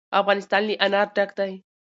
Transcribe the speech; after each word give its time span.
افغانستان 0.19 0.61
له 0.67 0.73
انار 0.85 1.07
ډک 1.15 1.29
دی. 1.39 1.51